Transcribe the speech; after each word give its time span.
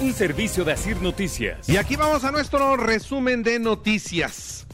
Un 0.00 0.14
servicio 0.14 0.64
de 0.64 0.70
Asir 0.70 1.02
Noticias. 1.02 1.68
Y 1.68 1.76
aquí 1.76 1.96
vamos 1.96 2.22
a 2.22 2.30
nuestro 2.30 2.76
resumen 2.76 3.42
de 3.42 3.58
noticias. 3.58 4.64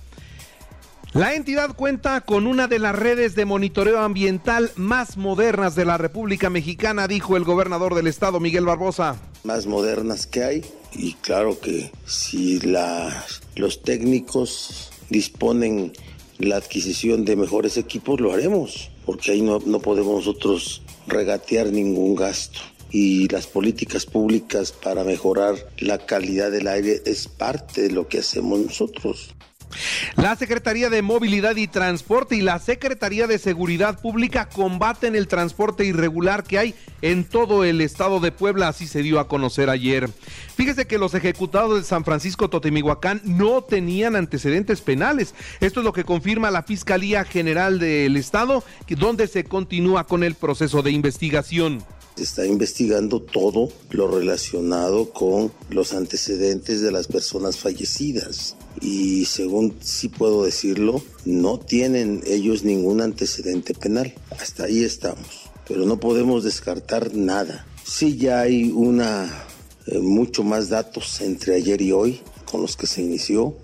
La 1.14 1.34
entidad 1.34 1.74
cuenta 1.74 2.20
con 2.20 2.46
una 2.46 2.68
de 2.68 2.78
las 2.78 2.94
redes 2.94 3.34
de 3.34 3.46
monitoreo 3.46 4.00
ambiental 4.00 4.70
más 4.76 5.16
modernas 5.16 5.76
de 5.76 5.86
la 5.86 5.96
República 5.96 6.50
Mexicana, 6.50 7.08
dijo 7.08 7.38
el 7.38 7.44
gobernador 7.44 7.94
del 7.94 8.06
estado, 8.06 8.38
Miguel 8.38 8.66
Barbosa. 8.66 9.16
Más 9.44 9.66
modernas 9.66 10.26
que 10.26 10.44
hay 10.44 10.64
y 10.92 11.14
claro 11.14 11.58
que 11.58 11.90
si 12.04 12.60
la, 12.60 13.24
los 13.56 13.80
técnicos 13.80 14.92
disponen 15.08 15.94
la 16.36 16.56
adquisición 16.56 17.24
de 17.24 17.36
mejores 17.36 17.78
equipos, 17.78 18.20
lo 18.20 18.30
haremos, 18.30 18.90
porque 19.06 19.30
ahí 19.30 19.40
no, 19.40 19.58
no 19.64 19.80
podemos 19.80 20.26
nosotros 20.26 20.82
regatear 21.06 21.68
ningún 21.68 22.14
gasto 22.14 22.60
y 22.94 23.26
las 23.26 23.48
políticas 23.48 24.06
públicas 24.06 24.70
para 24.70 25.02
mejorar 25.02 25.56
la 25.78 25.98
calidad 25.98 26.52
del 26.52 26.68
aire 26.68 27.02
es 27.04 27.26
parte 27.26 27.82
de 27.82 27.90
lo 27.90 28.06
que 28.06 28.20
hacemos 28.20 28.60
nosotros. 28.60 29.34
La 30.14 30.36
Secretaría 30.36 30.88
de 30.90 31.02
Movilidad 31.02 31.56
y 31.56 31.66
Transporte 31.66 32.36
y 32.36 32.40
la 32.40 32.60
Secretaría 32.60 33.26
de 33.26 33.40
Seguridad 33.40 34.00
Pública 34.00 34.48
combaten 34.48 35.16
el 35.16 35.26
transporte 35.26 35.84
irregular 35.84 36.44
que 36.44 36.60
hay 36.60 36.74
en 37.02 37.24
todo 37.24 37.64
el 37.64 37.80
estado 37.80 38.20
de 38.20 38.30
Puebla, 38.30 38.68
así 38.68 38.86
se 38.86 39.02
dio 39.02 39.18
a 39.18 39.26
conocer 39.26 39.70
ayer. 39.70 40.08
Fíjese 40.54 40.86
que 40.86 40.98
los 40.98 41.14
ejecutados 41.14 41.80
de 41.80 41.84
San 41.84 42.04
Francisco 42.04 42.48
Totemihuacán 42.48 43.22
no 43.24 43.62
tenían 43.64 44.14
antecedentes 44.14 44.80
penales. 44.82 45.34
Esto 45.58 45.80
es 45.80 45.84
lo 45.84 45.92
que 45.92 46.04
confirma 46.04 46.52
la 46.52 46.62
Fiscalía 46.62 47.24
General 47.24 47.80
del 47.80 48.16
Estado, 48.16 48.62
donde 48.86 49.26
se 49.26 49.42
continúa 49.42 50.06
con 50.06 50.22
el 50.22 50.36
proceso 50.36 50.80
de 50.82 50.92
investigación. 50.92 51.82
Se 52.16 52.22
está 52.22 52.46
investigando 52.46 53.20
todo 53.20 53.70
lo 53.90 54.08
relacionado 54.08 55.10
con 55.10 55.52
los 55.70 55.92
antecedentes 55.92 56.80
de 56.80 56.92
las 56.92 57.08
personas 57.08 57.58
fallecidas. 57.58 58.56
Y 58.80 59.24
según 59.24 59.76
sí 59.80 60.08
puedo 60.08 60.44
decirlo, 60.44 61.02
no 61.24 61.58
tienen 61.58 62.22
ellos 62.26 62.62
ningún 62.64 63.00
antecedente 63.00 63.74
penal. 63.74 64.14
Hasta 64.38 64.64
ahí 64.64 64.84
estamos. 64.84 65.50
Pero 65.66 65.86
no 65.86 65.98
podemos 65.98 66.44
descartar 66.44 67.14
nada. 67.14 67.66
Sí 67.84 68.16
ya 68.16 68.40
hay 68.40 68.70
una 68.70 69.46
eh, 69.86 69.98
mucho 69.98 70.44
más 70.44 70.68
datos 70.68 71.20
entre 71.20 71.56
ayer 71.56 71.82
y 71.82 71.92
hoy 71.92 72.20
con 72.50 72.62
los 72.62 72.76
que 72.76 72.86
se 72.86 73.02
inició 73.02 73.56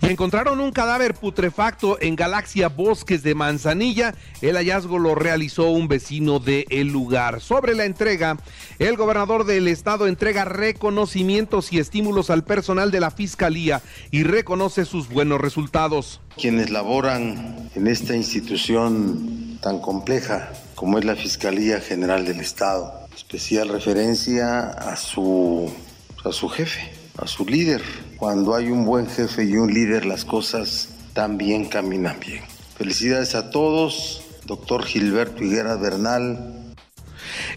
y 0.00 0.06
encontraron 0.06 0.60
un 0.60 0.72
cadáver 0.72 1.14
putrefacto 1.14 1.98
en 2.00 2.16
Galaxia 2.16 2.68
Bosques 2.68 3.22
de 3.22 3.34
Manzanilla. 3.34 4.14
El 4.40 4.56
hallazgo 4.56 4.98
lo 4.98 5.14
realizó 5.14 5.70
un 5.70 5.88
vecino 5.88 6.38
del 6.38 6.66
el 6.70 6.88
lugar. 6.88 7.40
Sobre 7.40 7.74
la 7.74 7.84
entrega, 7.84 8.36
el 8.78 8.96
gobernador 8.96 9.44
del 9.44 9.68
estado 9.68 10.06
entrega 10.06 10.44
reconocimientos 10.44 11.72
y 11.72 11.78
estímulos 11.78 12.30
al 12.30 12.44
personal 12.44 12.90
de 12.90 13.00
la 13.00 13.10
fiscalía 13.10 13.82
y 14.10 14.24
reconoce 14.24 14.84
sus 14.84 15.08
buenos 15.08 15.40
resultados. 15.40 16.20
Quienes 16.36 16.70
laboran 16.70 17.70
en 17.74 17.86
esta 17.86 18.16
institución 18.16 19.58
tan 19.60 19.80
compleja 19.80 20.52
como 20.74 20.98
es 20.98 21.04
la 21.04 21.14
Fiscalía 21.14 21.80
General 21.80 22.24
del 22.24 22.40
Estado, 22.40 22.92
especial 23.14 23.68
referencia 23.68 24.62
a 24.62 24.96
su, 24.96 25.72
a 26.24 26.32
su 26.32 26.48
jefe, 26.48 26.90
a 27.18 27.28
su 27.28 27.46
líder, 27.46 27.82
cuando 28.22 28.54
hay 28.54 28.70
un 28.70 28.84
buen 28.84 29.08
jefe 29.08 29.42
y 29.42 29.56
un 29.56 29.74
líder, 29.74 30.06
las 30.06 30.24
cosas 30.24 30.90
también 31.12 31.64
caminan 31.64 32.20
bien. 32.20 32.44
Felicidades 32.78 33.34
a 33.34 33.50
todos, 33.50 34.22
doctor 34.46 34.84
Gilberto 34.84 35.42
Higuera 35.42 35.74
Bernal. 35.74 36.72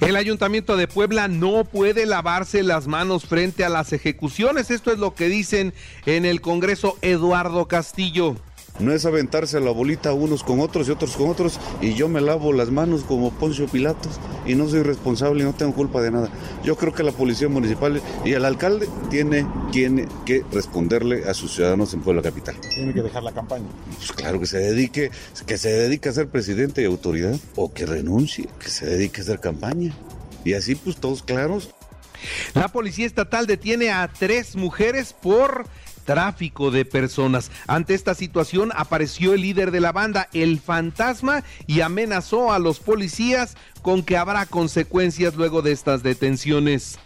El 0.02 0.16
ayuntamiento 0.16 0.76
de 0.76 0.88
Puebla 0.88 1.28
no 1.28 1.66
puede 1.66 2.08
lavarse 2.08 2.64
las 2.64 2.88
manos 2.88 3.28
frente 3.28 3.64
a 3.64 3.70
las 3.70 3.94
ejecuciones. 3.94 4.72
Esto 4.72 4.92
es 4.92 4.98
lo 4.98 5.14
que 5.14 5.30
dicen 5.30 5.72
en 6.08 6.26
el 6.26 6.42
Congreso 6.42 6.98
Eduardo 7.04 7.68
Castillo. 7.68 8.36
No 8.80 8.92
es 8.92 9.06
aventarse 9.06 9.60
la 9.62 9.72
bolita 9.72 10.12
unos 10.14 10.44
con 10.44 10.60
otros 10.60 10.88
y 10.88 10.92
otros 10.92 11.16
con 11.16 11.30
otros 11.30 11.60
y 11.82 11.94
yo 11.94 12.10
me 12.10 12.20
lavo 12.20 12.52
las 12.52 12.72
manos 12.72 13.04
como 13.04 13.32
Poncio 13.32 13.68
Pilatos 13.68 14.20
y 14.46 14.56
no 14.56 14.68
soy 14.68 14.84
responsable 14.84 15.44
y 15.44 15.46
no 15.46 15.54
tengo 15.54 15.74
culpa 15.74 16.02
de 16.02 16.12
nada. 16.12 16.30
Yo 16.64 16.76
creo 16.76 16.94
que 16.94 17.04
la 17.04 17.14
policía 17.14 17.48
municipal 17.48 18.02
y 18.26 18.34
el 18.34 18.44
alcalde 18.44 18.90
tiene, 19.10 19.48
tiene 19.72 20.08
que 20.26 20.44
responderle 20.52 21.24
a 21.30 21.34
sus 21.34 21.54
ciudadanos 21.54 21.94
en 21.94 22.02
Puebla 22.02 22.22
Capital. 22.22 22.56
Tiene 22.76 22.94
que 22.94 23.02
dejar 23.02 23.24
la 23.24 23.32
campaña. 23.32 23.66
Pues 23.98 24.12
claro 24.12 24.42
que 24.42 24.46
se 24.46 24.58
dedique, 24.58 25.10
que 25.46 25.58
se 25.58 25.70
dedique 25.70 26.10
a 26.10 26.14
ser 26.14 26.28
presidente 26.28 26.82
y 26.82 26.86
autoridad 26.86 27.40
o 27.56 27.72
que 27.72 27.86
renuncie, 27.86 28.50
que 28.60 28.70
se 28.70 28.86
dedique 28.86 29.22
a 29.22 29.24
hacer 29.24 29.40
campaña. 29.40 29.94
Y 30.44 30.54
así 30.54 30.76
pues 30.76 30.98
todos 30.98 31.24
claros. 31.24 31.70
La 32.54 32.68
policía 32.68 33.06
estatal 33.06 33.48
detiene 33.48 33.92
a 33.92 34.08
tres 34.08 34.56
mujeres 34.56 35.14
por 35.14 35.66
tráfico 36.06 36.72
de 36.72 36.86
personas. 36.86 37.52
Ante 37.68 37.94
esta 37.94 38.14
situación 38.14 38.72
apareció 38.76 39.34
el 39.34 39.42
líder 39.42 39.72
de 39.72 39.82
la 39.82 39.92
banda, 39.92 40.30
el 40.34 40.60
fantasma, 40.60 41.44
y 41.68 41.82
amenazó 41.82 42.54
a 42.54 42.60
los 42.60 42.80
policías 42.80 43.58
con 43.82 44.04
que 44.04 44.18
habrá 44.18 44.46
consecuencias 44.46 45.36
luego 45.36 45.62
de 45.62 45.72
estas 45.72 46.04
detenciones. 46.04 46.98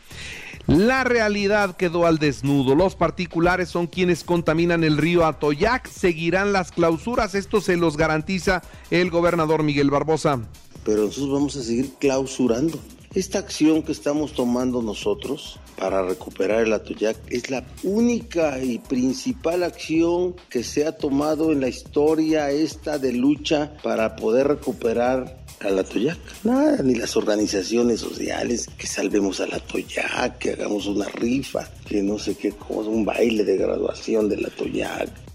La 0.67 1.03
realidad 1.03 1.75
quedó 1.75 2.05
al 2.05 2.19
desnudo. 2.19 2.75
Los 2.75 2.95
particulares 2.95 3.69
son 3.69 3.87
quienes 3.87 4.23
contaminan 4.23 4.83
el 4.83 4.97
río 4.97 5.25
Atoyac. 5.25 5.89
Seguirán 5.89 6.53
las 6.53 6.71
clausuras. 6.71 7.33
Esto 7.33 7.59
se 7.59 7.75
los 7.75 7.97
garantiza 7.97 8.61
el 8.91 9.09
gobernador 9.09 9.63
Miguel 9.63 9.89
Barbosa. 9.89 10.41
Pero 10.85 11.05
nosotros 11.05 11.31
vamos 11.31 11.55
a 11.55 11.63
seguir 11.63 11.93
clausurando. 11.99 12.79
Esta 13.15 13.39
acción 13.39 13.81
que 13.81 13.91
estamos 13.91 14.33
tomando 14.33 14.83
nosotros 14.83 15.59
para 15.79 16.03
recuperar 16.03 16.63
el 16.63 16.73
Atoyac 16.73 17.17
es 17.29 17.49
la 17.49 17.63
única 17.83 18.61
y 18.61 18.79
principal 18.79 19.63
acción 19.63 20.35
que 20.49 20.63
se 20.63 20.85
ha 20.85 20.91
tomado 20.91 21.51
en 21.53 21.61
la 21.61 21.69
historia 21.69 22.51
esta 22.51 22.99
de 22.99 23.13
lucha 23.13 23.71
para 23.81 24.15
poder 24.17 24.47
recuperar 24.47 25.39
al 25.61 25.79
Atoyac. 25.79 26.17
Nada, 26.43 26.81
ni 26.83 26.95
las 26.95 27.15
organizaciones 27.15 28.01
sociales 28.01 28.67
que 28.77 28.87
salvemos 28.87 29.39
al 29.39 29.53
Atoyac, 29.53 30.37
que 30.37 30.51
hagamos 30.51 30.85
una 30.85 31.07
rifa, 31.07 31.69
que 31.87 32.01
no 32.01 32.19
sé 32.19 32.35
qué 32.35 32.51
cosa, 32.51 32.89
un 32.89 33.05
baile 33.05 33.43
de 33.43 33.57
graduación 33.57 34.27
del 34.27 34.45
Atoyac. 34.45 35.28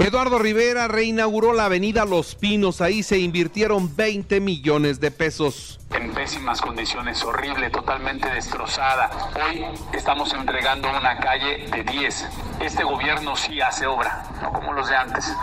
Eduardo 0.00 0.38
Rivera 0.38 0.88
reinauguró 0.88 1.52
la 1.52 1.66
avenida 1.66 2.06
Los 2.06 2.34
Pinos, 2.34 2.80
ahí 2.80 3.02
se 3.02 3.18
invirtieron 3.18 3.94
20 3.94 4.40
millones 4.40 4.98
de 4.98 5.10
pesos. 5.10 5.78
En 5.90 6.14
pésimas 6.14 6.62
condiciones, 6.62 7.22
horrible, 7.22 7.68
totalmente 7.68 8.26
destrozada. 8.30 9.10
Hoy 9.44 9.62
estamos 9.92 10.32
entregando 10.32 10.88
una 10.88 11.18
calle 11.18 11.66
de 11.70 11.84
10. 11.84 12.28
Este 12.60 12.82
gobierno 12.82 13.36
sí 13.36 13.60
hace 13.60 13.86
obra, 13.86 14.24
no 14.40 14.50
como 14.54 14.72
los 14.72 14.88
de 14.88 14.96
antes. 14.96 15.36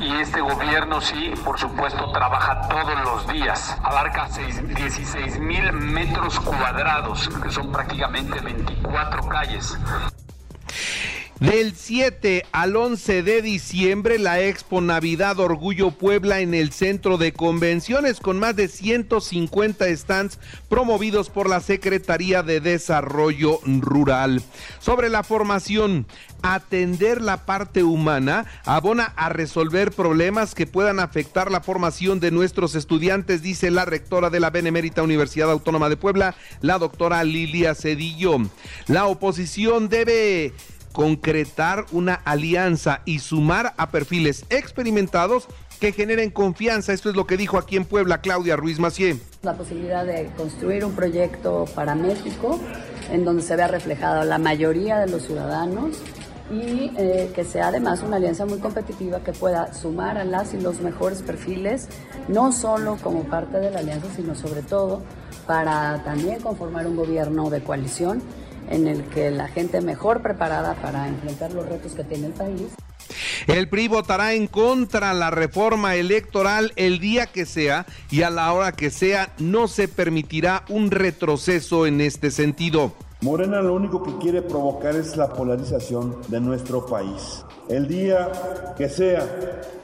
Y 0.00 0.10
este 0.22 0.40
gobierno 0.40 1.02
sí, 1.02 1.34
por 1.44 1.60
supuesto, 1.60 2.10
trabaja 2.12 2.66
todos 2.68 2.98
los 3.04 3.28
días. 3.30 3.76
Abarca 3.82 4.26
16 4.28 5.38
mil 5.38 5.70
metros 5.74 6.40
cuadrados, 6.40 7.28
que 7.42 7.50
son 7.50 7.70
prácticamente 7.70 8.40
24 8.40 9.28
calles. 9.28 9.76
Del 11.42 11.74
7 11.74 12.46
al 12.52 12.76
11 12.76 13.24
de 13.24 13.42
diciembre, 13.42 14.20
la 14.20 14.40
Expo 14.40 14.80
Navidad 14.80 15.40
Orgullo 15.40 15.90
Puebla 15.90 16.38
en 16.38 16.54
el 16.54 16.70
Centro 16.70 17.18
de 17.18 17.32
Convenciones 17.32 18.20
con 18.20 18.38
más 18.38 18.54
de 18.54 18.68
150 18.68 19.86
stands 19.96 20.38
promovidos 20.68 21.30
por 21.30 21.48
la 21.48 21.58
Secretaría 21.58 22.44
de 22.44 22.60
Desarrollo 22.60 23.58
Rural. 23.66 24.40
Sobre 24.78 25.08
la 25.08 25.24
formación, 25.24 26.06
atender 26.42 27.20
la 27.20 27.44
parte 27.44 27.82
humana 27.82 28.46
abona 28.64 29.12
a 29.16 29.28
resolver 29.28 29.90
problemas 29.90 30.54
que 30.54 30.68
puedan 30.68 31.00
afectar 31.00 31.50
la 31.50 31.60
formación 31.60 32.20
de 32.20 32.30
nuestros 32.30 32.76
estudiantes, 32.76 33.42
dice 33.42 33.72
la 33.72 33.84
rectora 33.84 34.30
de 34.30 34.38
la 34.38 34.50
Benemérita 34.50 35.02
Universidad 35.02 35.50
Autónoma 35.50 35.88
de 35.88 35.96
Puebla, 35.96 36.36
la 36.60 36.78
doctora 36.78 37.24
Lilia 37.24 37.74
Cedillo. 37.74 38.38
La 38.86 39.06
oposición 39.06 39.88
debe 39.88 40.52
concretar 40.92 41.86
una 41.92 42.14
alianza 42.14 43.02
y 43.04 43.18
sumar 43.18 43.74
a 43.76 43.90
perfiles 43.90 44.44
experimentados 44.50 45.48
que 45.80 45.92
generen 45.92 46.30
confianza. 46.30 46.92
Esto 46.92 47.10
es 47.10 47.16
lo 47.16 47.26
que 47.26 47.36
dijo 47.36 47.58
aquí 47.58 47.76
en 47.76 47.84
Puebla 47.84 48.20
Claudia 48.20 48.54
Ruiz 48.54 48.78
Macié. 48.78 49.18
La 49.42 49.54
posibilidad 49.54 50.04
de 50.04 50.30
construir 50.36 50.84
un 50.84 50.92
proyecto 50.92 51.64
para 51.74 51.96
México 51.96 52.60
en 53.10 53.24
donde 53.24 53.42
se 53.42 53.56
vea 53.56 53.66
reflejada 53.66 54.24
la 54.24 54.38
mayoría 54.38 54.98
de 54.98 55.08
los 55.08 55.26
ciudadanos 55.26 55.96
y 56.52 56.92
eh, 56.98 57.32
que 57.34 57.44
sea 57.44 57.68
además 57.68 58.02
una 58.02 58.16
alianza 58.16 58.46
muy 58.46 58.58
competitiva 58.58 59.20
que 59.20 59.32
pueda 59.32 59.72
sumar 59.72 60.18
a 60.18 60.24
las 60.24 60.54
y 60.54 60.60
los 60.60 60.80
mejores 60.80 61.22
perfiles, 61.22 61.88
no 62.28 62.52
solo 62.52 62.98
como 63.02 63.24
parte 63.24 63.58
de 63.58 63.70
la 63.70 63.80
alianza, 63.80 64.06
sino 64.14 64.34
sobre 64.34 64.62
todo 64.62 65.02
para 65.46 66.02
también 66.04 66.40
conformar 66.40 66.86
un 66.86 66.94
gobierno 66.94 67.50
de 67.50 67.62
coalición 67.62 68.22
en 68.70 68.86
el 68.88 69.04
que 69.04 69.30
la 69.30 69.48
gente 69.48 69.80
mejor 69.80 70.22
preparada 70.22 70.74
para 70.74 71.08
enfrentar 71.08 71.52
los 71.52 71.68
retos 71.68 71.92
que 71.94 72.04
tiene 72.04 72.28
el 72.28 72.32
país. 72.32 72.68
El 73.46 73.68
PRI 73.68 73.88
votará 73.88 74.34
en 74.34 74.46
contra 74.46 75.12
la 75.14 75.30
reforma 75.30 75.96
electoral 75.96 76.72
el 76.76 77.00
día 77.00 77.26
que 77.26 77.46
sea 77.46 77.86
y 78.10 78.22
a 78.22 78.30
la 78.30 78.52
hora 78.52 78.72
que 78.72 78.90
sea 78.90 79.32
no 79.38 79.68
se 79.68 79.88
permitirá 79.88 80.64
un 80.68 80.90
retroceso 80.90 81.86
en 81.86 82.00
este 82.00 82.30
sentido. 82.30 82.92
Morena 83.20 83.62
lo 83.62 83.74
único 83.74 84.02
que 84.02 84.18
quiere 84.18 84.42
provocar 84.42 84.96
es 84.96 85.16
la 85.16 85.32
polarización 85.32 86.16
de 86.26 86.40
nuestro 86.40 86.86
país. 86.86 87.44
El 87.68 87.86
día 87.86 88.32
que 88.76 88.88
sea, 88.88 89.24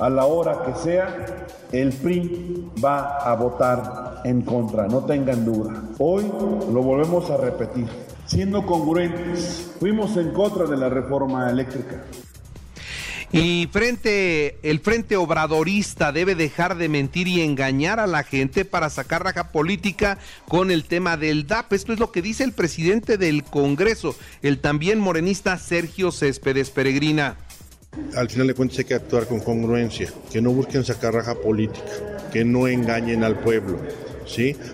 a 0.01 0.11
la 0.11 0.27
hora 0.27 0.65
que 0.65 0.75
sea, 0.75 1.47
el 1.71 1.93
PRI 1.93 2.69
va 2.85 3.19
a 3.19 3.35
votar 3.37 4.23
en 4.25 4.43
contra, 4.43 4.89
no 4.89 5.05
tengan 5.05 5.45
duda. 5.45 5.83
Hoy 5.99 6.25
lo 6.73 6.83
volvemos 6.83 7.31
a 7.31 7.37
repetir. 7.37 7.87
Siendo 8.29 8.67
congruentes, 8.67 9.71
fuimos 9.81 10.17
en 10.19 10.33
contra 10.33 10.67
de 10.67 10.77
la 10.77 10.91
reforma 10.91 11.49
eléctrica. 11.51 12.05
Y 13.33 13.69
frente, 13.73 14.59
el 14.63 14.81
frente 14.81 15.17
obradorista 15.17 16.13
debe 16.13 16.35
dejar 16.35 16.77
de 16.77 16.91
mentir 16.91 17.27
y 17.27 17.41
engañar 17.41 18.01
a 18.01 18.07
la 18.07 18.23
gente 18.23 18.67
para 18.67 18.91
sacar 18.91 19.25
raja 19.25 19.51
política 19.51 20.19
con 20.47 20.71
el 20.71 20.85
tema 20.85 21.17
del 21.17 21.47
DAP. 21.47 21.73
Esto 21.73 21.95
es 21.95 21.99
lo 21.99 22.13
que 22.13 22.21
dice 22.21 22.45
el 22.45 22.53
presidente 22.53 23.17
del 23.17 23.45
Congreso, 23.45 24.15
el 24.43 24.59
también 24.59 24.99
morenista 24.99 25.59
Sergio 25.59 26.13
Céspedes 26.13 26.69
Peregrina. 26.69 27.37
Al 28.15 28.29
final 28.29 28.47
de 28.47 28.55
cuentas 28.55 28.79
hay 28.79 28.85
que 28.85 28.95
actuar 28.95 29.27
con 29.27 29.41
congruencia, 29.41 30.11
que 30.31 30.43
no 30.43 30.51
busquen 30.51 30.85
sacar 30.85 31.15
raja 31.15 31.35
política, 31.35 32.29
que 32.31 32.45
no 32.45 32.69
engañen 32.69 33.25
al 33.25 33.39
pueblo. 33.39 33.79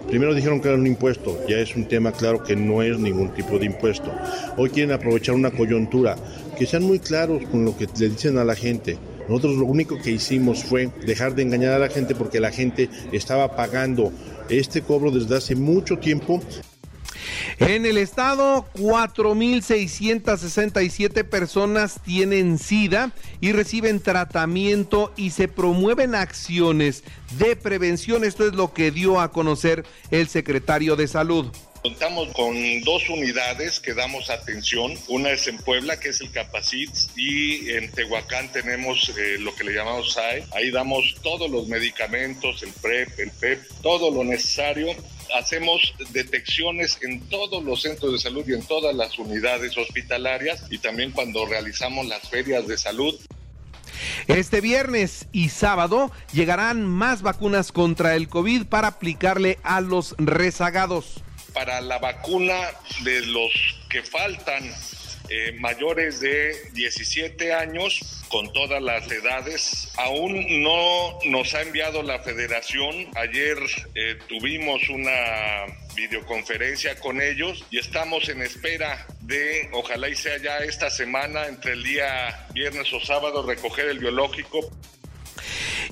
Primero 0.09 0.35
dijeron 0.35 0.61
que 0.61 0.69
era 0.69 0.77
un 0.77 0.87
impuesto, 0.87 1.39
ya 1.49 1.59
es 1.59 1.77
un 1.77 1.87
tema 1.87 2.13
claro 2.13 2.43
que 2.43 2.57
no 2.57 2.83
es 2.83 2.99
ningún 2.99 3.33
tipo 3.35 3.59
de 3.59 3.67
impuesto. 3.67 4.13
Hoy 4.57 4.71
quieren 4.71 4.93
aprovechar 4.93 5.35
una 5.35 5.51
coyuntura 5.51 6.17
que 6.59 6.67
sean 6.67 6.83
muy 6.83 6.99
claros 6.99 7.45
con 7.51 7.65
lo 7.65 7.77
que 7.77 7.87
le 7.99 8.09
dicen 8.11 8.39
a 8.39 8.45
la 8.45 8.55
gente. 8.55 8.99
Nosotros 9.29 9.57
lo 9.57 9.67
único 9.67 9.97
que 10.03 10.11
hicimos 10.11 10.65
fue 10.65 10.91
dejar 11.07 11.35
de 11.35 11.43
engañar 11.43 11.73
a 11.75 11.79
la 11.79 11.89
gente 11.89 12.15
porque 12.15 12.41
la 12.41 12.51
gente 12.51 12.91
estaba 13.13 13.57
pagando 13.57 14.13
este 14.51 14.83
cobro 14.83 15.11
desde 15.11 15.37
hace 15.37 15.55
mucho 15.55 15.99
tiempo. 15.99 16.43
En 17.59 17.85
el 17.87 17.97
estado, 17.99 18.67
4.667 18.75 21.25
personas 21.25 22.01
tienen 22.05 22.59
SIDA 22.59 23.13
y 23.41 23.53
reciben 23.53 24.01
tratamiento 24.01 25.13
y 25.17 25.31
se 25.31 25.49
promueven 25.49 26.15
acciones 26.15 27.03
de 27.39 27.57
prevención. 27.57 28.25
Esto 28.25 28.47
es 28.47 28.55
lo 28.55 28.73
que 28.73 28.91
dio 28.91 29.21
a 29.21 29.31
conocer 29.31 29.85
el 30.11 30.29
secretario 30.29 30.97
de 30.97 31.09
Salud. 31.09 31.47
Contamos 31.85 32.33
con 32.33 32.81
dos 32.81 33.11
unidades 33.11 33.79
que 33.79 33.93
damos 33.93 34.31
atención. 34.31 34.95
Una 35.09 35.33
es 35.33 35.47
en 35.49 35.59
Puebla, 35.59 36.01
que 36.01 36.09
es 36.09 36.21
el 36.23 36.31
Capacit, 36.31 36.89
y 37.15 37.69
en 37.73 37.93
Tehuacán 37.93 38.51
tenemos 38.53 39.13
eh, 39.19 39.37
lo 39.39 39.55
que 39.55 39.65
le 39.65 39.75
llamamos 39.75 40.15
SAE. 40.15 40.47
Ahí 40.55 40.71
damos 40.71 41.17
todos 41.23 41.51
los 41.51 41.69
medicamentos, 41.69 42.63
el 42.63 42.73
PREP, 42.73 43.19
el 43.19 43.31
PEP, 43.33 43.69
todo 43.83 44.11
lo 44.11 44.25
necesario. 44.25 44.97
Hacemos 45.35 45.95
detecciones 46.11 46.99
en 47.03 47.21
todos 47.29 47.63
los 47.65 47.83
centros 47.83 48.13
de 48.13 48.19
salud 48.19 48.45
y 48.47 48.55
en 48.55 48.63
todas 48.63 48.95
las 48.95 49.19
unidades 49.19 49.77
hospitalarias 49.77 50.65
y 50.71 50.79
también 50.79 51.13
cuando 51.13 51.47
realizamos 51.47 52.07
las 52.07 52.29
ferias 52.29 52.67
de 52.67 52.79
salud. 52.79 53.15
Este 54.27 54.61
viernes 54.61 55.27
y 55.33 55.51
sábado 55.51 56.11
llegarán 56.33 56.85
más 56.85 57.23
vacunas 57.23 57.73
contra 57.73 58.17
el 58.17 58.29
COVID 58.29 58.67
para 58.67 58.89
aplicarle 58.89 59.59
a 59.63 59.81
los 59.81 60.15
rezagados 60.19 61.23
para 61.55 61.81
la 61.81 61.99
vacuna 61.99 62.55
de 63.05 63.25
los 63.27 63.53
que 63.89 64.03
faltan 64.03 64.71
eh, 65.29 65.53
mayores 65.59 66.21
de 66.21 66.55
17 66.73 67.53
años 67.55 68.25
con 68.29 68.53
todas 68.53 68.83
las 68.83 69.11
edades. 69.11 69.93
Aún 69.97 70.63
no 70.63 71.19
nos 71.25 71.55
ha 71.55 71.63
enviado 71.63 72.03
la 72.03 72.19
federación. 72.21 73.07
Ayer 73.17 73.57
eh, 73.95 74.19
tuvimos 74.29 74.89
una 74.89 75.65
videoconferencia 75.95 76.99
con 76.99 77.21
ellos 77.21 77.65
y 77.71 77.79
estamos 77.79 78.29
en 78.29 78.43
espera 78.43 79.07
de, 79.21 79.69
ojalá 79.73 80.09
y 80.09 80.17
sea 80.17 80.39
ya 80.39 80.59
esta 80.59 80.91
semana, 80.91 81.47
entre 81.47 81.73
el 81.73 81.85
día 81.85 82.47
viernes 82.53 82.93
o 82.93 83.01
sábado, 83.01 83.47
recoger 83.47 83.89
el 83.89 84.01
biológico. 84.01 84.71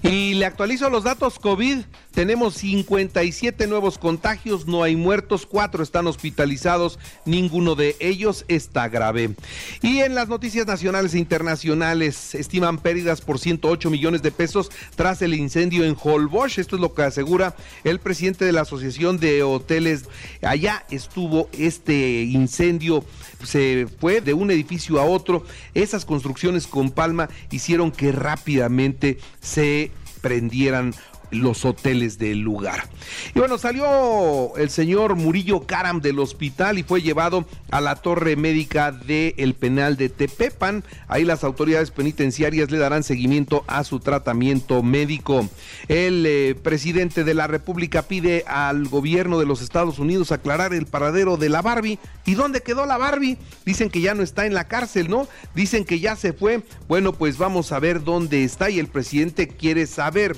Y 0.02 0.34
le 0.34 0.46
actualizo 0.46 0.90
los 0.90 1.04
datos 1.04 1.38
COVID. 1.38 1.78
Tenemos 2.12 2.54
57 2.54 3.66
nuevos 3.66 3.96
contagios, 3.96 4.66
no 4.66 4.82
hay 4.82 4.96
muertos, 4.96 5.46
cuatro 5.46 5.82
están 5.82 6.06
hospitalizados, 6.06 6.98
ninguno 7.24 7.74
de 7.74 7.96
ellos 8.00 8.44
está 8.48 8.88
grave. 8.88 9.34
Y 9.80 10.00
en 10.00 10.14
las 10.14 10.28
noticias 10.28 10.66
nacionales 10.66 11.14
e 11.14 11.18
internacionales 11.18 12.34
estiman 12.34 12.78
pérdidas 12.78 13.22
por 13.22 13.38
108 13.38 13.88
millones 13.88 14.22
de 14.22 14.30
pesos 14.30 14.70
tras 14.94 15.22
el 15.22 15.34
incendio 15.34 15.84
en 15.84 15.96
Holbox. 16.00 16.58
Esto 16.58 16.76
es 16.76 16.82
lo 16.82 16.92
que 16.92 17.02
asegura 17.02 17.56
el 17.82 17.98
presidente 17.98 18.44
de 18.44 18.52
la 18.52 18.62
Asociación 18.62 19.18
de 19.18 19.42
Hoteles. 19.42 20.04
Allá 20.42 20.84
estuvo 20.90 21.48
este 21.52 22.22
incendio, 22.24 23.04
se 23.42 23.86
fue 24.00 24.20
de 24.20 24.34
un 24.34 24.50
edificio 24.50 25.00
a 25.00 25.04
otro. 25.04 25.44
Esas 25.72 26.04
construcciones 26.04 26.66
con 26.66 26.90
palma 26.90 27.30
hicieron 27.50 27.90
que 27.90 28.12
rápidamente 28.12 29.18
se 29.40 29.90
prendieran 30.20 30.94
los 31.32 31.64
hoteles 31.64 32.18
del 32.18 32.40
lugar. 32.40 32.88
Y 33.34 33.38
bueno, 33.38 33.58
salió 33.58 34.56
el 34.56 34.70
señor 34.70 35.16
Murillo 35.16 35.66
Caram 35.66 36.00
del 36.00 36.18
hospital 36.18 36.78
y 36.78 36.82
fue 36.82 37.02
llevado 37.02 37.46
a 37.70 37.80
la 37.80 37.96
torre 37.96 38.36
médica 38.36 38.92
del 38.92 39.54
penal 39.54 39.96
de 39.96 40.08
Tepepan. 40.08 40.84
Ahí 41.08 41.24
las 41.24 41.42
autoridades 41.42 41.90
penitenciarias 41.90 42.70
le 42.70 42.78
darán 42.78 43.02
seguimiento 43.02 43.64
a 43.66 43.82
su 43.84 43.98
tratamiento 43.98 44.82
médico. 44.82 45.48
El 45.88 46.24
eh, 46.26 46.54
presidente 46.54 47.24
de 47.24 47.34
la 47.34 47.46
República 47.46 48.02
pide 48.02 48.44
al 48.46 48.86
gobierno 48.88 49.38
de 49.38 49.46
los 49.46 49.62
Estados 49.62 49.98
Unidos 49.98 50.32
aclarar 50.32 50.74
el 50.74 50.86
paradero 50.86 51.36
de 51.36 51.48
la 51.48 51.62
Barbie. 51.62 51.98
¿Y 52.26 52.34
dónde 52.34 52.60
quedó 52.60 52.86
la 52.86 52.98
Barbie? 52.98 53.38
Dicen 53.64 53.90
que 53.90 54.00
ya 54.00 54.14
no 54.14 54.22
está 54.22 54.46
en 54.46 54.54
la 54.54 54.68
cárcel, 54.68 55.08
¿no? 55.08 55.26
Dicen 55.54 55.84
que 55.84 55.98
ya 55.98 56.14
se 56.16 56.32
fue. 56.32 56.62
Bueno, 56.88 57.12
pues 57.12 57.38
vamos 57.38 57.72
a 57.72 57.78
ver 57.78 58.04
dónde 58.04 58.44
está 58.44 58.70
y 58.70 58.78
el 58.78 58.86
presidente 58.86 59.48
quiere 59.48 59.86
saber 59.86 60.36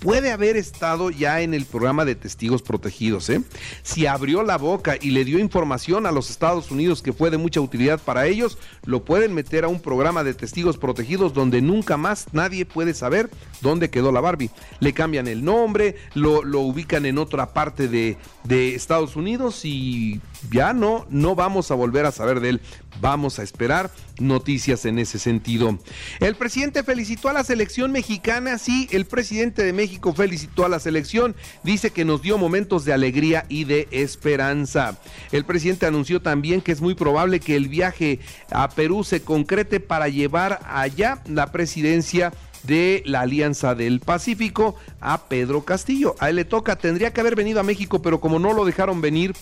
puede 0.00 0.32
haber 0.32 0.56
estado 0.56 1.10
ya 1.10 1.40
en 1.40 1.54
el 1.54 1.64
programa 1.64 2.04
de 2.04 2.14
testigos 2.14 2.62
protegidos. 2.62 3.28
¿eh? 3.30 3.42
Si 3.82 4.06
abrió 4.06 4.42
la 4.42 4.58
boca 4.58 4.96
y 5.00 5.10
le 5.10 5.24
dio 5.24 5.38
información 5.38 6.06
a 6.06 6.12
los 6.12 6.30
Estados 6.30 6.70
Unidos 6.70 7.02
que 7.02 7.12
fue 7.12 7.30
de 7.30 7.38
mucha 7.38 7.60
utilidad 7.60 8.00
para 8.00 8.26
ellos, 8.26 8.58
lo 8.84 9.04
pueden 9.04 9.34
meter 9.34 9.64
a 9.64 9.68
un 9.68 9.80
programa 9.80 10.24
de 10.24 10.34
testigos 10.34 10.78
protegidos 10.78 11.34
donde 11.34 11.62
nunca 11.62 11.96
más 11.96 12.26
nadie 12.32 12.66
puede 12.66 12.94
saber 12.94 13.30
dónde 13.60 13.90
quedó 13.90 14.12
la 14.12 14.20
Barbie. 14.20 14.50
Le 14.80 14.92
cambian 14.92 15.28
el 15.28 15.44
nombre, 15.44 15.96
lo, 16.14 16.42
lo 16.42 16.60
ubican 16.60 17.06
en 17.06 17.18
otra 17.18 17.52
parte 17.52 17.88
de, 17.88 18.16
de 18.44 18.74
Estados 18.74 19.16
Unidos 19.16 19.64
y 19.64 20.20
ya 20.50 20.72
no, 20.72 21.06
no 21.10 21.34
vamos 21.34 21.70
a 21.70 21.74
volver 21.74 22.06
a 22.06 22.12
saber 22.12 22.40
de 22.40 22.50
él. 22.50 22.60
Vamos 23.00 23.38
a 23.38 23.42
esperar 23.42 23.90
noticias 24.20 24.84
en 24.84 24.98
ese 24.98 25.18
sentido. 25.18 25.78
El 26.20 26.36
presidente 26.36 26.84
felicitó 26.84 27.28
a 27.28 27.32
la 27.32 27.42
selección 27.42 27.90
mexicana, 27.90 28.58
sí, 28.58 28.88
el 28.92 29.04
presidente 29.04 29.64
de 29.64 29.72
México 29.72 30.14
felicitó 30.14 30.64
a 30.64 30.68
la 30.68 30.78
selección, 30.78 31.34
dice 31.64 31.90
que 31.90 32.04
nos 32.04 32.22
dio 32.22 32.38
momentos 32.38 32.84
de 32.84 32.92
alegría 32.92 33.46
y 33.48 33.64
de 33.64 33.88
esperanza. 33.90 34.98
El 35.32 35.44
presidente 35.44 35.86
anunció 35.86 36.22
también 36.22 36.60
que 36.60 36.72
es 36.72 36.80
muy 36.80 36.94
probable 36.94 37.40
que 37.40 37.56
el 37.56 37.68
viaje 37.68 38.20
a 38.50 38.68
Perú 38.68 39.02
se 39.02 39.22
concrete 39.22 39.80
para 39.80 40.08
llevar 40.08 40.60
allá 40.64 41.20
la 41.26 41.50
presidencia 41.50 42.32
de 42.66 43.02
la 43.06 43.22
Alianza 43.22 43.74
del 43.74 44.00
Pacífico 44.00 44.74
a 45.00 45.24
Pedro 45.28 45.64
Castillo. 45.64 46.14
A 46.18 46.30
él 46.30 46.36
le 46.36 46.44
toca, 46.44 46.76
tendría 46.76 47.12
que 47.12 47.20
haber 47.20 47.36
venido 47.36 47.60
a 47.60 47.62
México, 47.62 48.02
pero 48.02 48.20
como 48.20 48.38
no 48.38 48.52
lo 48.52 48.64
dejaron 48.64 49.00
venir 49.00 49.34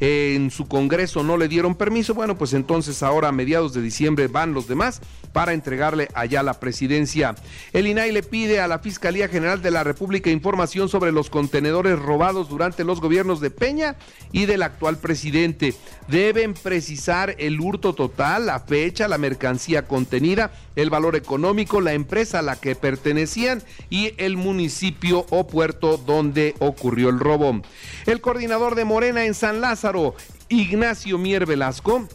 eh, 0.00 0.34
en 0.36 0.50
su 0.50 0.68
Congreso, 0.68 1.22
no 1.22 1.36
le 1.36 1.48
dieron 1.48 1.74
permiso, 1.74 2.14
bueno, 2.14 2.38
pues 2.38 2.52
entonces 2.52 3.02
ahora 3.02 3.28
a 3.28 3.32
mediados 3.32 3.74
de 3.74 3.82
diciembre 3.82 4.28
van 4.28 4.54
los 4.54 4.68
demás 4.68 5.00
para 5.32 5.52
entregarle 5.52 6.08
allá 6.14 6.42
la 6.42 6.54
presidencia. 6.54 7.34
El 7.72 7.86
INAI 7.86 8.12
le 8.12 8.22
pide 8.22 8.60
a 8.60 8.68
la 8.68 8.78
Fiscalía 8.78 9.28
General 9.28 9.60
de 9.60 9.70
la 9.70 9.84
República 9.84 10.30
información 10.30 10.88
sobre 10.88 11.12
los 11.12 11.30
contenedores 11.30 11.98
robados 11.98 12.48
durante 12.48 12.84
los 12.84 13.00
gobiernos 13.00 13.40
de 13.40 13.50
Peña 13.50 13.96
y 14.32 14.46
del 14.46 14.62
actual 14.62 14.98
presidente. 14.98 15.74
Deben 16.06 16.54
precisar 16.54 17.34
el 17.38 17.60
hurto 17.60 17.94
total, 17.94 18.46
la 18.46 18.60
fecha, 18.60 19.08
la 19.08 19.18
mercancía 19.18 19.86
contenida, 19.86 20.50
el 20.76 20.90
valor 20.90 21.16
económico, 21.16 21.80
la 21.80 21.92
empresa 21.92 22.38
a 22.38 22.42
la 22.42 22.56
que 22.56 22.67
pertenecían 22.74 23.62
y 23.90 24.14
el 24.18 24.36
municipio 24.36 25.26
o 25.30 25.46
puerto 25.46 25.96
donde 25.96 26.54
ocurrió 26.58 27.08
el 27.08 27.20
robo. 27.20 27.62
El 28.06 28.20
coordinador 28.20 28.74
de 28.74 28.84
Morena 28.84 29.24
en 29.24 29.34
San 29.34 29.60
Lázaro, 29.60 30.14
Ignacio 30.48 31.18
Mier 31.18 31.46
Velasco, 31.46 32.08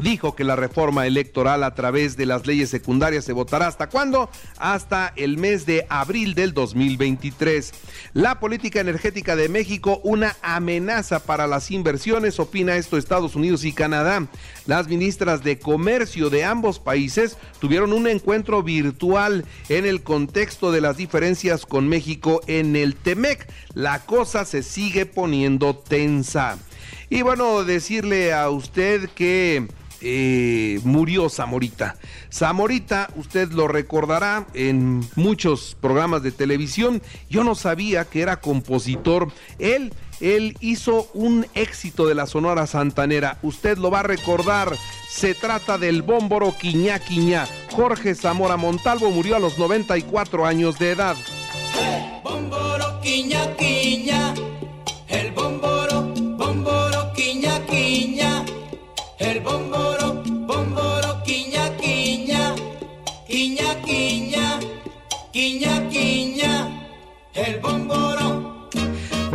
dijo 0.00 0.34
que 0.34 0.44
la 0.44 0.56
reforma 0.56 1.06
electoral 1.06 1.64
a 1.64 1.74
través 1.74 2.16
de 2.16 2.26
las 2.26 2.46
leyes 2.46 2.70
secundarias 2.70 3.24
se 3.24 3.32
votará 3.32 3.66
hasta 3.66 3.88
cuándo? 3.88 4.30
Hasta 4.58 5.12
el 5.16 5.38
mes 5.38 5.66
de 5.66 5.86
abril 5.88 6.34
del 6.34 6.54
2023. 6.54 7.72
La 8.14 8.40
política 8.40 8.80
energética 8.80 9.36
de 9.36 9.48
México, 9.48 10.00
una 10.04 10.36
amenaza 10.42 11.20
para 11.20 11.46
las 11.46 11.70
inversiones, 11.70 12.38
opina 12.40 12.76
esto 12.76 12.96
Estados 12.96 13.36
Unidos 13.36 13.64
y 13.64 13.72
Canadá. 13.72 14.26
Las 14.66 14.88
ministras 14.88 15.42
de 15.42 15.58
comercio 15.58 16.30
de 16.30 16.44
ambos 16.44 16.78
países 16.78 17.36
tuvieron 17.60 17.92
un 17.92 18.06
encuentro 18.06 18.62
virtual 18.62 19.44
en 19.68 19.86
el 19.86 20.02
contexto 20.02 20.72
de 20.72 20.80
las 20.80 20.96
diferencias 20.96 21.66
con 21.66 21.88
México 21.88 22.40
en 22.46 22.76
el 22.76 22.94
TEMEC. 22.94 23.50
La 23.74 24.04
cosa 24.04 24.44
se 24.44 24.62
sigue 24.62 25.06
poniendo 25.06 25.76
tensa. 25.76 26.58
Y 27.10 27.22
bueno, 27.22 27.64
decirle 27.64 28.34
a 28.34 28.50
usted 28.50 29.08
que 29.10 29.66
eh, 30.00 30.80
murió 30.84 31.28
Zamorita. 31.28 31.96
Zamorita, 32.32 33.10
usted 33.16 33.50
lo 33.52 33.68
recordará 33.68 34.46
en 34.54 35.02
muchos 35.16 35.76
programas 35.80 36.22
de 36.22 36.32
televisión. 36.32 37.02
Yo 37.28 37.44
no 37.44 37.54
sabía 37.54 38.04
que 38.04 38.22
era 38.22 38.40
compositor. 38.40 39.32
Él, 39.58 39.92
él 40.20 40.56
hizo 40.60 41.08
un 41.14 41.46
éxito 41.54 42.06
de 42.06 42.14
la 42.14 42.26
Sonora 42.26 42.66
Santanera. 42.66 43.38
Usted 43.42 43.78
lo 43.78 43.90
va 43.90 44.00
a 44.00 44.04
recordar. 44.04 44.72
Se 45.08 45.34
trata 45.34 45.78
del 45.78 46.02
bómboro 46.02 46.54
Quiñá 46.58 46.98
Quiñá. 46.98 47.46
Jorge 47.72 48.14
Zamora 48.14 48.56
Montalvo 48.56 49.10
murió 49.10 49.36
a 49.36 49.40
los 49.40 49.58
94 49.58 50.46
años 50.46 50.78
de 50.78 50.92
edad. 50.92 51.16
El 59.18 59.40
bómboro, 59.40 60.22
bómboro, 60.24 61.22
quiña, 61.24 61.76
quiña, 61.76 62.54
quiña, 63.26 63.82
quiña, 63.84 64.60
quiña, 65.32 65.88
quiña, 65.88 66.86
el 67.34 67.58
bómboro. 67.60 68.17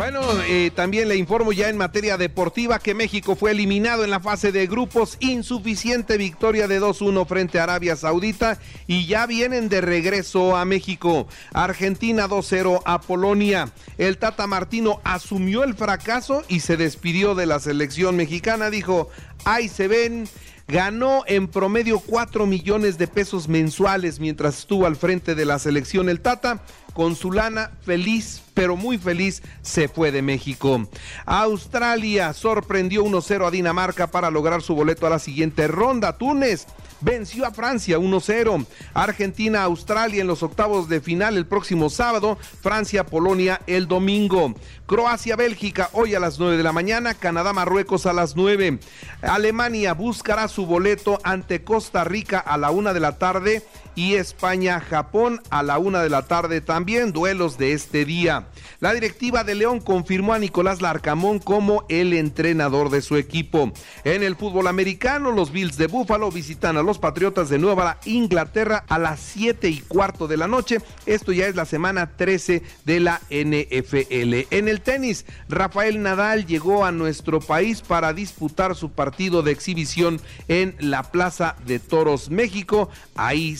Bueno, 0.04 0.20
eh, 0.46 0.70
también 0.74 1.08
le 1.08 1.16
informo 1.16 1.50
ya 1.54 1.70
en 1.70 1.78
materia 1.78 2.18
deportiva 2.18 2.78
que 2.78 2.92
México 2.92 3.36
fue 3.36 3.52
eliminado 3.52 4.04
en 4.04 4.10
la 4.10 4.20
fase 4.20 4.52
de 4.52 4.66
grupos, 4.66 5.16
insuficiente 5.20 6.18
victoria 6.18 6.68
de 6.68 6.78
2-1 6.78 7.26
frente 7.26 7.58
a 7.58 7.62
Arabia 7.62 7.96
Saudita 7.96 8.58
y 8.86 9.06
ya 9.06 9.24
vienen 9.24 9.70
de 9.70 9.80
regreso 9.80 10.58
a 10.58 10.66
México. 10.66 11.26
Argentina 11.54 12.28
2-0 12.28 12.82
a 12.84 13.00
Polonia. 13.00 13.72
El 13.96 14.18
Tata 14.18 14.46
Martino 14.46 15.00
asumió 15.04 15.64
el 15.64 15.72
fracaso 15.72 16.44
y 16.48 16.60
se 16.60 16.76
despidió 16.76 17.34
de 17.34 17.46
la 17.46 17.58
selección 17.58 18.14
mexicana, 18.14 18.68
dijo, 18.68 19.08
ahí 19.46 19.70
se 19.70 19.88
ven. 19.88 20.28
Ganó 20.66 21.24
en 21.26 21.48
promedio 21.48 21.98
4 21.98 22.46
millones 22.46 22.96
de 22.96 23.06
pesos 23.06 23.48
mensuales 23.48 24.18
mientras 24.18 24.60
estuvo 24.60 24.86
al 24.86 24.96
frente 24.96 25.34
de 25.34 25.44
la 25.44 25.58
selección 25.58 26.08
el 26.08 26.20
Tata. 26.22 26.62
Con 26.94 27.16
su 27.16 27.32
lana, 27.32 27.72
feliz, 27.84 28.40
pero 28.54 28.76
muy 28.76 28.98
feliz, 28.98 29.42
se 29.62 29.88
fue 29.88 30.12
de 30.12 30.22
México. 30.22 30.88
Australia 31.26 32.32
sorprendió 32.32 33.04
1-0 33.04 33.46
a 33.46 33.50
Dinamarca 33.50 34.06
para 34.06 34.30
lograr 34.30 34.62
su 34.62 34.76
boleto 34.76 35.06
a 35.06 35.10
la 35.10 35.18
siguiente 35.18 35.66
ronda. 35.66 36.16
Túnez 36.16 36.66
venció 37.00 37.46
a 37.46 37.50
Francia 37.50 37.98
1-0. 37.98 38.66
Argentina, 38.94 39.64
Australia 39.64 40.20
en 40.20 40.26
los 40.26 40.42
octavos 40.42 40.88
de 40.88 41.00
final 41.00 41.36
el 41.36 41.46
próximo 41.46 41.90
sábado. 41.90 42.38
Francia, 42.62 43.04
Polonia 43.04 43.60
el 43.66 43.86
domingo. 43.86 44.54
Croacia, 44.86 45.36
Bélgica 45.36 45.90
hoy 45.92 46.14
a 46.14 46.20
las 46.20 46.38
9 46.38 46.56
de 46.56 46.62
la 46.62 46.72
mañana. 46.72 47.14
Canadá, 47.14 47.52
Marruecos 47.52 48.06
a 48.06 48.12
las 48.12 48.36
9. 48.36 48.78
Alemania 49.22 49.94
buscará 49.94 50.48
su 50.48 50.66
boleto 50.66 51.18
ante 51.24 51.64
Costa 51.64 52.04
Rica 52.04 52.38
a 52.38 52.56
la 52.56 52.70
1 52.70 52.94
de 52.94 53.00
la 53.00 53.18
tarde. 53.18 53.62
Y 53.94 54.14
España, 54.14 54.80
Japón 54.80 55.40
a 55.50 55.62
la 55.62 55.78
1 55.78 56.00
de 56.00 56.10
la 56.10 56.22
tarde 56.22 56.60
también. 56.60 57.12
Duelos 57.12 57.58
de 57.58 57.72
este 57.72 58.04
día. 58.04 58.46
La 58.80 58.92
directiva 58.92 59.44
de 59.44 59.54
León 59.54 59.80
confirmó 59.80 60.34
a 60.34 60.38
Nicolás 60.38 60.82
Larcamón 60.82 61.38
como 61.38 61.84
el 61.88 62.12
entrenador 62.12 62.90
de 62.90 63.02
su 63.02 63.16
equipo. 63.16 63.72
En 64.04 64.22
el 64.22 64.36
fútbol 64.36 64.66
americano, 64.66 65.30
los 65.30 65.52
Bills 65.52 65.76
de 65.76 65.86
Buffalo 65.86 66.30
visitan 66.30 66.76
a 66.76 66.82
los 66.82 66.98
Patriotas 66.98 67.48
de 67.48 67.58
Nueva 67.58 67.98
Inglaterra 68.04 68.84
a 68.88 68.98
las 68.98 69.20
7 69.20 69.68
y 69.68 69.78
cuarto 69.80 70.28
de 70.28 70.36
la 70.36 70.48
noche. 70.48 70.78
Esto 71.06 71.32
ya 71.32 71.46
es 71.46 71.54
la 71.54 71.64
semana 71.64 72.16
13 72.16 72.62
de 72.84 73.00
la 73.00 73.20
NFL. 73.30 74.46
En 74.50 74.68
el 74.68 74.80
tenis, 74.80 75.24
Rafael 75.48 76.02
Nadal 76.02 76.46
llegó 76.46 76.84
a 76.84 76.92
nuestro 76.92 77.40
país 77.40 77.80
para 77.80 78.12
disputar 78.12 78.74
su 78.74 78.90
partido 78.90 79.42
de 79.42 79.52
exhibición 79.52 80.20
en 80.48 80.74
la 80.78 81.04
Plaza 81.04 81.56
de 81.66 81.78
Toros, 81.78 82.30
México. 82.30 82.88
Ahí 83.14 83.56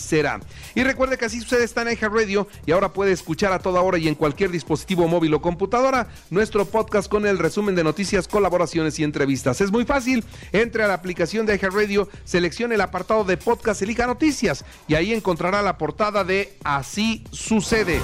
Y 0.75 0.83
recuerde 0.83 1.19
que 1.19 1.27
así 1.27 1.41
sucede 1.41 1.65
está 1.65 1.83
en 1.83 1.99
Radio 2.01 2.47
y 2.67 2.73
ahora 2.73 2.93
puede 2.93 3.13
escuchar 3.13 3.53
a 3.53 3.59
toda 3.59 3.81
hora 3.81 3.99
y 3.99 4.09
en 4.09 4.15
cualquier 4.15 4.51
dispositivo 4.51 5.09
móvil 5.09 5.35
o 5.35 5.41
computadora 5.41 6.09
nuestro 6.31 6.65
podcast 6.65 7.09
con 7.09 7.27
el 7.27 7.39
resumen 7.39 7.75
de 7.75 7.85
noticias, 7.85 8.29
colaboraciones 8.29 8.99
y 8.99 9.05
entrevistas. 9.05 9.61
Es 9.61 9.71
muy 9.71 9.85
fácil. 9.85 10.25
Entre 10.53 10.83
a 10.83 10.89
la 10.89 10.95
aplicación 10.95 11.47
de 11.47 11.59
Radio, 11.59 12.09
seleccione 12.25 12.75
el 12.75 12.81
apartado 12.81 13.25
de 13.25 13.37
podcast, 13.37 13.83
elija 13.83 14.07
noticias 14.07 14.65
y 14.87 14.95
ahí 14.95 15.13
encontrará 15.13 15.63
la 15.63 15.79
portada 15.79 16.25
de 16.25 16.57
Así 16.63 17.25
sucede. 17.31 18.01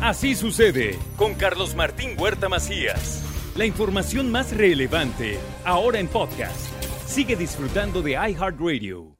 Así 0.00 0.34
sucede 0.34 0.98
con 1.16 1.34
Carlos 1.34 1.74
Martín 1.74 2.16
Huerta 2.18 2.48
Macías. 2.48 3.22
La 3.56 3.64
información 3.64 4.30
más 4.32 4.54
relevante 4.56 5.38
ahora 5.64 6.00
en 6.00 6.08
podcast. 6.08 6.68
Sigue 7.06 7.36
disfrutando 7.36 8.02
de 8.02 8.12
iHeartRadio. 8.12 9.13